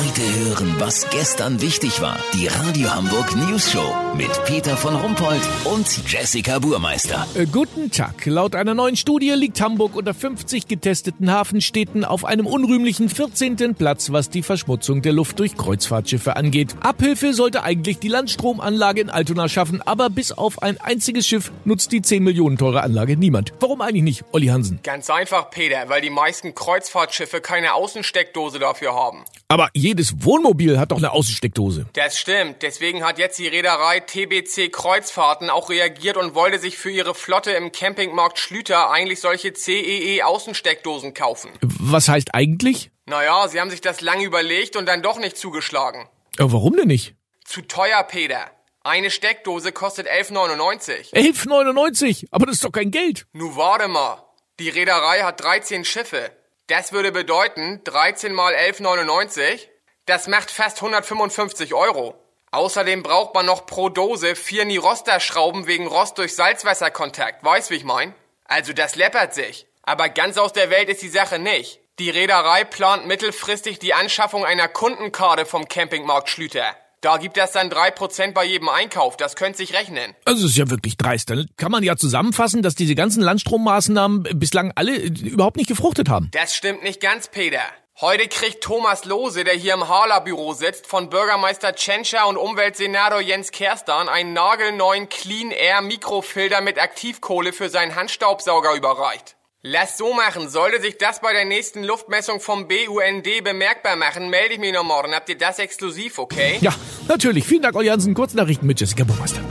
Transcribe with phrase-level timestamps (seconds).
[0.00, 2.18] Heute hören, was gestern wichtig war.
[2.32, 7.26] Die Radio Hamburg News Show mit Peter von Rumpold und Jessica Burmeister.
[7.34, 8.24] Äh, guten Tag.
[8.24, 13.74] Laut einer neuen Studie liegt Hamburg unter 50 getesteten Hafenstädten auf einem unrühmlichen 14.
[13.74, 16.74] Platz, was die Verschmutzung der Luft durch Kreuzfahrtschiffe angeht.
[16.80, 21.92] Abhilfe sollte eigentlich die Landstromanlage in Altona schaffen, aber bis auf ein einziges Schiff nutzt
[21.92, 23.52] die 10 Millionen teure Anlage niemand.
[23.60, 24.80] Warum eigentlich nicht, Olli Hansen?
[24.82, 29.26] Ganz einfach, Peter, weil die meisten Kreuzfahrtschiffe keine Außensteckdose dafür haben.
[29.50, 31.86] Aber jedes Wohnmobil hat doch eine Außensteckdose.
[31.94, 32.62] Das stimmt.
[32.62, 37.50] Deswegen hat jetzt die Reederei TBC Kreuzfahrten auch reagiert und wollte sich für ihre Flotte
[37.50, 41.50] im Campingmarkt Schlüter eigentlich solche CEE Außensteckdosen kaufen.
[41.62, 42.92] Was heißt eigentlich?
[43.06, 46.02] Naja, sie haben sich das lange überlegt und dann doch nicht zugeschlagen.
[46.38, 47.16] Äh, warum denn nicht?
[47.44, 48.52] Zu teuer, Peter.
[48.84, 51.12] Eine Steckdose kostet 11,99.
[51.12, 52.28] 11,99?
[52.30, 53.26] Aber das ist doch kein Geld.
[53.32, 54.22] Nu warte mal.
[54.60, 56.30] Die Reederei hat 13 Schiffe.
[56.70, 59.66] Das würde bedeuten 13 mal 11,99.
[60.06, 62.14] Das macht fast 155 Euro.
[62.52, 67.42] Außerdem braucht man noch pro Dose vier Niroster-Schrauben wegen Rost durch Salzwasserkontakt.
[67.42, 68.14] Weißt, wie ich mein?
[68.44, 69.66] Also das läppert sich.
[69.82, 71.80] Aber ganz aus der Welt ist die Sache nicht.
[71.98, 76.76] Die Reederei plant mittelfristig die Anschaffung einer Kundenkarte vom Campingmarkt Schlüter.
[77.02, 79.16] Da gibt es dann 3% bei jedem Einkauf.
[79.16, 80.14] Das könnte sich rechnen.
[80.26, 81.30] Also es ist ja wirklich dreist.
[81.30, 86.10] Dann kann man ja zusammenfassen, dass diese ganzen Landstrommaßnahmen bislang alle äh, überhaupt nicht gefruchtet
[86.10, 86.28] haben.
[86.32, 87.62] Das stimmt nicht ganz, Peter.
[88.02, 93.50] Heute kriegt Thomas Lose, der hier im Harla-Büro sitzt, von Bürgermeister Tschentscher und Umweltsenator Jens
[93.50, 99.36] Kerstan einen nagelneuen Clean Air Mikrofilter mit Aktivkohle für seinen Handstaubsauger überreicht.
[99.62, 100.48] Lass so machen.
[100.48, 104.84] Sollte sich das bei der nächsten Luftmessung vom BUND bemerkbar machen, melde ich mich noch
[104.84, 105.14] morgen.
[105.14, 106.56] Habt ihr das exklusiv, okay?
[106.62, 106.74] Ja,
[107.08, 107.44] natürlich.
[107.44, 108.14] Vielen Dank, Olli Hansen.
[108.14, 109.42] Kurznachrichten mit Jessica Burmeister.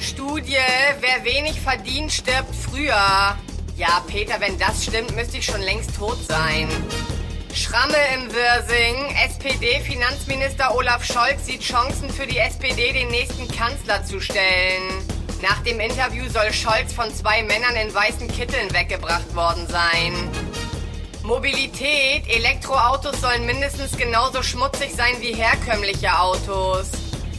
[0.00, 0.54] Studie,
[1.00, 3.36] wer wenig verdient, stirbt früher.
[3.76, 6.68] Ja, Peter, wenn das stimmt, müsste ich schon längst tot sein.
[7.58, 9.16] Schramme im Wirsing.
[9.24, 15.02] SPD-Finanzminister Olaf Scholz sieht Chancen für die SPD, den nächsten Kanzler zu stellen.
[15.42, 20.12] Nach dem Interview soll Scholz von zwei Männern in weißen Kitteln weggebracht worden sein.
[21.24, 22.28] Mobilität.
[22.28, 26.90] Elektroautos sollen mindestens genauso schmutzig sein wie herkömmliche Autos.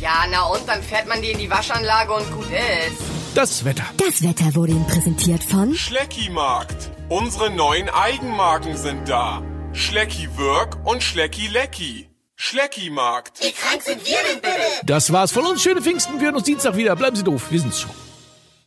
[0.02, 3.02] Ja, na und, dann fährt man die in die Waschanlage und gut ist.
[3.36, 3.86] Das Wetter.
[3.96, 6.92] Das Wetter wurde Ihnen präsentiert von Schlecki-Markt.
[7.08, 9.42] Unsere neuen Eigenmarken sind da.
[9.80, 12.10] Schlecki Work und Schlecki Lecky.
[12.36, 13.42] Schlecki-Markt.
[13.42, 14.86] Wie krank sind wir denn bitte?
[14.86, 15.64] Das war's von uns.
[15.64, 16.20] Schöne Pfingsten.
[16.20, 16.98] Wir hören uns Dienstag wieder.
[16.98, 17.50] Bleiben Sie doof.
[17.50, 17.92] Wir sind's schon.